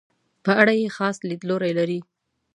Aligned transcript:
په 0.43 0.51
اړه 0.61 0.73
یې 0.81 0.87
خاص 0.97 1.17
لیدلوری 1.29 1.71
لري. 1.79 1.99